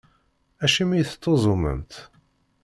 [0.65, 1.91] Acimi i tettuẓumemt?